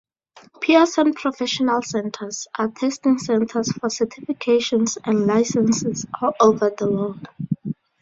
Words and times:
Pearson 0.61 1.13
Professional 1.13 1.83
Centers 1.83 2.47
are 2.57 2.69
testing 2.69 3.19
centers 3.19 3.71
for 3.71 3.87
certifications 3.87 4.97
and 5.03 5.27
licenses 5.27 6.07
all 6.19 6.33
over 6.41 6.71
the 6.71 6.89
world. 6.89 7.27